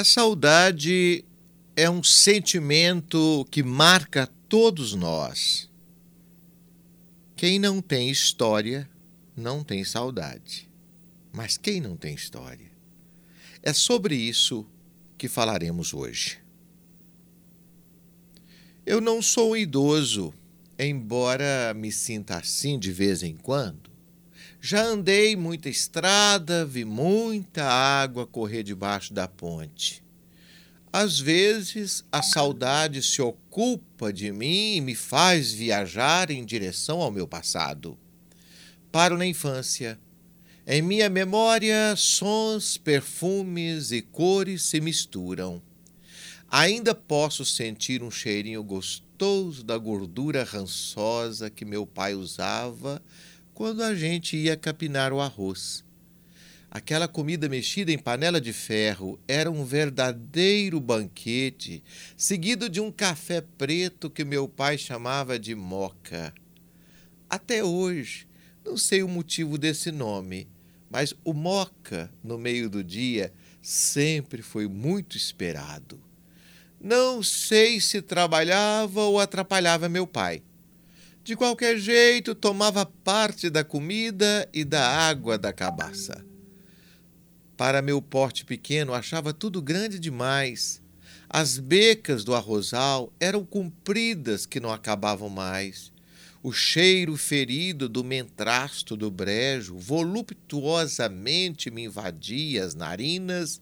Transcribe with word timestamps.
A 0.00 0.04
saudade 0.04 1.22
é 1.76 1.90
um 1.90 2.02
sentimento 2.02 3.46
que 3.50 3.62
marca 3.62 4.26
todos 4.48 4.94
nós. 4.94 5.68
Quem 7.36 7.58
não 7.58 7.82
tem 7.82 8.08
história 8.08 8.88
não 9.36 9.62
tem 9.62 9.84
saudade. 9.84 10.66
Mas 11.30 11.58
quem 11.58 11.82
não 11.82 11.98
tem 11.98 12.14
história? 12.14 12.72
É 13.62 13.74
sobre 13.74 14.14
isso 14.14 14.66
que 15.18 15.28
falaremos 15.28 15.92
hoje. 15.92 16.38
Eu 18.86 19.02
não 19.02 19.20
sou 19.20 19.50
um 19.50 19.56
idoso, 19.56 20.32
embora 20.78 21.74
me 21.74 21.92
sinta 21.92 22.38
assim 22.38 22.78
de 22.78 22.90
vez 22.90 23.22
em 23.22 23.36
quando. 23.36 23.90
Já 24.62 24.82
andei 24.82 25.36
muita 25.36 25.70
estrada, 25.70 26.66
vi 26.66 26.84
muita 26.84 27.64
água 27.64 28.26
correr 28.26 28.62
debaixo 28.62 29.14
da 29.14 29.26
ponte. 29.26 30.04
Às 30.92 31.18
vezes 31.18 32.04
a 32.12 32.20
saudade 32.20 33.02
se 33.02 33.22
ocupa 33.22 34.12
de 34.12 34.30
mim 34.30 34.76
e 34.76 34.80
me 34.82 34.94
faz 34.94 35.50
viajar 35.50 36.30
em 36.30 36.44
direção 36.44 37.00
ao 37.00 37.10
meu 37.10 37.26
passado. 37.26 37.96
Paro 38.92 39.16
na 39.16 39.24
infância. 39.24 39.98
Em 40.66 40.82
minha 40.82 41.08
memória, 41.08 41.94
sons, 41.96 42.76
perfumes 42.76 43.92
e 43.92 44.02
cores 44.02 44.64
se 44.64 44.78
misturam. 44.78 45.62
Ainda 46.50 46.94
posso 46.94 47.46
sentir 47.46 48.02
um 48.02 48.10
cheirinho 48.10 48.62
gostoso 48.62 49.64
da 49.64 49.78
gordura 49.78 50.44
rançosa 50.44 51.48
que 51.48 51.64
meu 51.64 51.86
pai 51.86 52.14
usava 52.14 53.00
quando 53.60 53.82
a 53.82 53.94
gente 53.94 54.38
ia 54.38 54.56
capinar 54.56 55.12
o 55.12 55.20
arroz. 55.20 55.84
Aquela 56.70 57.06
comida 57.06 57.46
mexida 57.46 57.92
em 57.92 57.98
panela 57.98 58.40
de 58.40 58.54
ferro 58.54 59.20
era 59.28 59.50
um 59.50 59.66
verdadeiro 59.66 60.80
banquete, 60.80 61.84
seguido 62.16 62.70
de 62.70 62.80
um 62.80 62.90
café 62.90 63.42
preto 63.58 64.08
que 64.08 64.24
meu 64.24 64.48
pai 64.48 64.78
chamava 64.78 65.38
de 65.38 65.54
moca. 65.54 66.32
Até 67.28 67.62
hoje, 67.62 68.26
não 68.64 68.78
sei 68.78 69.02
o 69.02 69.08
motivo 69.08 69.58
desse 69.58 69.92
nome, 69.92 70.48
mas 70.88 71.14
o 71.22 71.34
moca, 71.34 72.10
no 72.24 72.38
meio 72.38 72.70
do 72.70 72.82
dia, 72.82 73.30
sempre 73.60 74.40
foi 74.40 74.66
muito 74.66 75.18
esperado. 75.18 76.00
Não 76.80 77.22
sei 77.22 77.78
se 77.78 78.00
trabalhava 78.00 79.02
ou 79.02 79.20
atrapalhava 79.20 79.86
meu 79.86 80.06
pai. 80.06 80.42
De 81.22 81.36
qualquer 81.36 81.78
jeito, 81.78 82.34
tomava 82.34 82.86
parte 82.86 83.50
da 83.50 83.62
comida 83.62 84.48
e 84.54 84.64
da 84.64 84.88
água 84.88 85.36
da 85.36 85.52
cabaça. 85.52 86.24
Para 87.58 87.82
meu 87.82 88.00
porte 88.00 88.42
pequeno, 88.44 88.94
achava 88.94 89.34
tudo 89.34 89.60
grande 89.60 89.98
demais. 89.98 90.80
As 91.28 91.58
becas 91.58 92.24
do 92.24 92.34
arrozal 92.34 93.12
eram 93.20 93.44
compridas 93.44 94.46
que 94.46 94.58
não 94.58 94.72
acabavam 94.72 95.28
mais. 95.28 95.92
O 96.42 96.52
cheiro 96.52 97.18
ferido 97.18 97.86
do 97.86 98.02
mentrasto 98.02 98.96
do 98.96 99.10
brejo 99.10 99.76
voluptuosamente 99.76 101.70
me 101.70 101.84
invadia 101.84 102.64
as 102.64 102.74
narinas, 102.74 103.60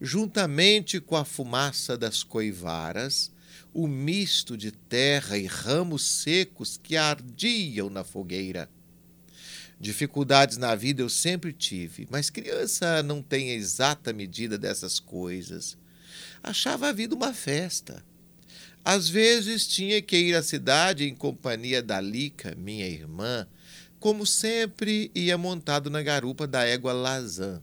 juntamente 0.00 0.98
com 0.98 1.14
a 1.14 1.26
fumaça 1.26 1.94
das 1.98 2.22
coivaras 2.22 3.30
o 3.72 3.86
misto 3.86 4.56
de 4.56 4.70
terra 4.70 5.36
e 5.36 5.44
ramos 5.46 6.02
secos 6.02 6.80
que 6.82 6.96
ardiam 6.96 7.90
na 7.90 8.02
fogueira. 8.02 8.70
Dificuldades 9.78 10.56
na 10.56 10.74
vida 10.74 11.02
eu 11.02 11.08
sempre 11.10 11.52
tive, 11.52 12.08
mas 12.10 12.30
criança 12.30 13.02
não 13.02 13.20
tem 13.20 13.50
a 13.50 13.54
exata 13.54 14.12
medida 14.12 14.56
dessas 14.56 14.98
coisas. 14.98 15.76
Achava 16.42 16.88
a 16.88 16.92
vida 16.92 17.14
uma 17.14 17.34
festa. 17.34 18.02
Às 18.82 19.08
vezes 19.08 19.66
tinha 19.66 20.00
que 20.00 20.16
ir 20.16 20.34
à 20.34 20.42
cidade 20.42 21.04
em 21.04 21.14
companhia 21.14 21.82
da 21.82 22.00
Lica, 22.00 22.54
minha 22.56 22.86
irmã, 22.88 23.46
como 24.00 24.24
sempre 24.24 25.10
ia 25.14 25.36
montado 25.36 25.90
na 25.90 26.02
garupa 26.02 26.46
da 26.46 26.64
égua 26.64 26.94
Lazan. 26.94 27.60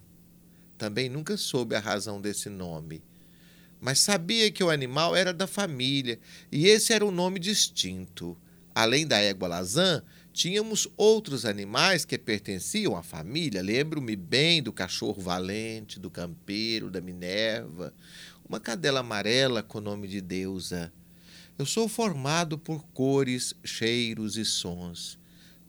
Também 0.78 1.10
nunca 1.10 1.38
soube 1.38 1.76
a 1.76 1.80
razão 1.80 2.22
desse 2.22 2.50
nome 2.50 3.02
mas 3.84 4.00
sabia 4.00 4.50
que 4.50 4.64
o 4.64 4.70
animal 4.70 5.14
era 5.14 5.34
da 5.34 5.46
família 5.46 6.18
e 6.50 6.68
esse 6.68 6.94
era 6.94 7.06
um 7.06 7.12
nome 7.12 7.38
distinto. 7.38 8.38
Além 8.74 9.06
da 9.06 9.20
égua 9.20 9.50
lazã, 9.50 10.02
tínhamos 10.32 10.88
outros 10.96 11.44
animais 11.44 12.06
que 12.06 12.18
pertenciam 12.18 12.96
à 12.96 13.04
família. 13.04 13.62
Lembro-me 13.62 14.16
bem 14.16 14.64
do 14.64 14.72
cachorro 14.72 15.22
valente, 15.22 16.00
do 16.00 16.10
campeiro, 16.10 16.90
da 16.90 17.02
Minerva, 17.02 17.94
uma 18.48 18.58
cadela 18.58 19.02
amarela 19.02 19.62
com 19.62 19.80
o 19.80 19.82
nome 19.82 20.08
de 20.08 20.22
deusa. 20.22 20.90
Eu 21.60 21.66
sou 21.66 21.90
formado 21.90 22.58
por 22.58 22.86
cores, 22.94 23.54
cheiros 23.66 24.38
e 24.38 24.46
sons. 24.46 25.20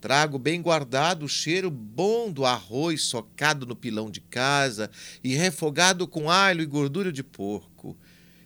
Trago 0.05 0.39
bem 0.39 0.61
guardado 0.61 1.25
o 1.25 1.29
cheiro 1.31 1.71
bom 1.71 2.31
do 2.31 2.45
arroz 2.45 3.05
socado 3.05 3.65
no 3.65 3.75
pilão 3.75 4.11
de 4.11 4.21
casa 4.21 4.91
e 5.23 5.35
refogado 5.35 6.07
com 6.07 6.31
alho 6.31 6.61
e 6.61 6.67
gordura 6.67 7.11
de 7.11 7.23
porco. 7.25 7.97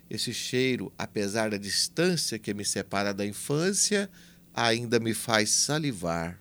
Esse 0.08 0.32
cheiro, 0.32 0.92
apesar 0.96 1.50
da 1.50 1.56
distância 1.56 2.38
que 2.38 2.54
me 2.54 2.64
separa 2.64 3.12
da 3.12 3.26
infância, 3.26 4.08
ainda 4.54 5.00
me 5.00 5.12
faz 5.12 5.50
salivar. 5.50 6.38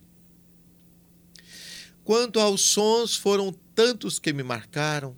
Quanto 2.03 2.39
aos 2.39 2.61
sons, 2.61 3.16
foram 3.16 3.51
tantos 3.73 4.19
que 4.19 4.31
me 4.31 4.44
marcaram, 4.44 5.17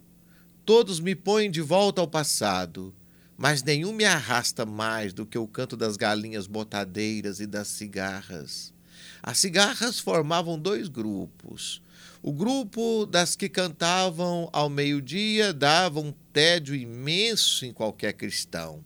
todos 0.63 1.01
me 1.01 1.13
põem 1.13 1.51
de 1.51 1.59
volta 1.59 1.99
ao 1.99 2.07
passado, 2.07 2.95
mas 3.35 3.61
nenhum 3.61 3.91
me 3.91 4.05
arrasta 4.05 4.65
mais 4.65 5.11
do 5.11 5.25
que 5.25 5.37
o 5.37 5.45
canto 5.45 5.75
das 5.75 5.97
galinhas 5.97 6.47
botadeiras 6.47 7.41
e 7.41 7.45
das 7.45 7.67
cigarras. 7.67 8.78
As 9.21 9.37
cigarras 9.37 9.99
formavam 9.99 10.57
dois 10.57 10.87
grupos. 10.87 11.81
O 12.21 12.33
grupo 12.33 13.05
das 13.05 13.35
que 13.35 13.47
cantavam 13.47 14.49
ao 14.51 14.69
meio-dia 14.69 15.53
dava 15.53 15.99
um 15.99 16.13
tédio 16.33 16.75
imenso 16.75 17.65
em 17.65 17.71
qualquer 17.71 18.13
cristão. 18.13 18.83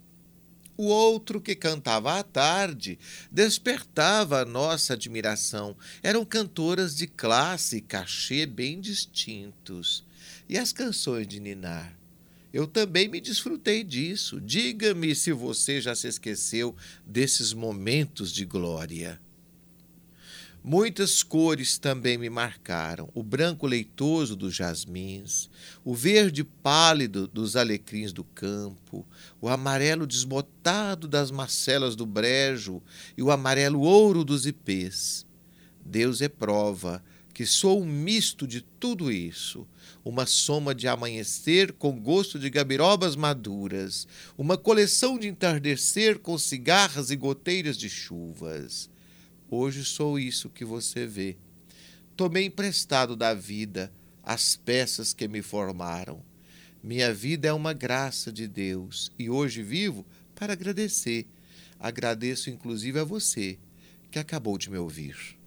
O 0.75 0.85
outro 0.85 1.39
que 1.39 1.55
cantava 1.55 2.19
à 2.19 2.23
tarde 2.23 2.97
despertava 3.31 4.41
a 4.41 4.45
nossa 4.45 4.93
admiração. 4.93 5.75
Eram 6.01 6.25
cantoras 6.25 6.95
de 6.95 7.05
classe 7.05 7.77
e 7.77 7.81
cachê 7.81 8.45
bem 8.45 8.81
distintos. 8.81 10.03
E 10.49 10.57
as 10.57 10.73
canções 10.73 11.27
de 11.27 11.39
Ninar? 11.39 11.95
Eu 12.51 12.67
também 12.67 13.07
me 13.07 13.19
desfrutei 13.19 13.83
disso. 13.83 14.39
Diga-me 14.41 15.15
se 15.15 15.31
você 15.31 15.81
já 15.81 15.95
se 15.95 16.07
esqueceu 16.07 16.75
desses 17.05 17.53
momentos 17.53 18.31
de 18.31 18.45
glória. 18.45 19.19
Muitas 20.65 21.21
cores 21.23 21.77
também 21.77 22.17
me 22.17 22.29
marcaram: 22.29 23.09
o 23.13 23.21
branco 23.21 23.67
leitoso 23.67 24.33
dos 24.33 24.55
jasmins, 24.55 25.49
o 25.83 25.93
verde 25.93 26.41
pálido 26.41 27.27
dos 27.27 27.57
alecrins 27.57 28.13
do 28.13 28.23
campo, 28.23 29.05
o 29.41 29.49
amarelo 29.49 30.07
desbotado 30.07 31.05
das 31.05 31.31
macelas 31.31 31.97
do 31.97 32.05
brejo 32.05 32.81
e 33.17 33.21
o 33.21 33.29
amarelo 33.29 33.81
ouro 33.81 34.23
dos 34.23 34.45
ipês. 34.45 35.25
Deus 35.85 36.21
é 36.21 36.29
prova 36.29 37.03
que 37.33 37.45
sou 37.45 37.81
um 37.81 37.85
misto 37.85 38.47
de 38.47 38.61
tudo 38.61 39.11
isso, 39.11 39.67
uma 40.05 40.25
soma 40.25 40.73
de 40.73 40.87
amanhecer 40.87 41.73
com 41.73 41.99
gosto 41.99 42.39
de 42.39 42.49
gabirobas 42.49 43.17
maduras, 43.17 44.07
uma 44.37 44.55
coleção 44.55 45.17
de 45.17 45.27
entardecer 45.27 46.19
com 46.19 46.37
cigarras 46.37 47.09
e 47.09 47.15
goteiras 47.17 47.75
de 47.75 47.89
chuvas. 47.89 48.92
Hoje 49.55 49.85
sou 49.85 50.17
isso 50.17 50.49
que 50.49 50.65
você 50.65 51.05
vê. 51.05 51.37
Tomei 52.17 52.45
emprestado 52.45 53.15
da 53.15 53.35
vida 53.35 53.93
as 54.23 54.55
peças 54.55 55.13
que 55.13 55.27
me 55.27 55.43
formaram. 55.43 56.23
Minha 56.81 57.13
vida 57.13 57.47
é 57.47 57.53
uma 57.53 57.71
graça 57.71 58.31
de 58.31 58.47
Deus 58.47 59.11
e 59.17 59.29
hoje 59.29 59.61
vivo 59.61 60.03
para 60.33 60.53
agradecer. 60.53 61.27
Agradeço 61.79 62.49
inclusive 62.49 62.97
a 62.97 63.03
você 63.03 63.59
que 64.09 64.17
acabou 64.17 64.57
de 64.57 64.71
me 64.71 64.77
ouvir. 64.79 65.37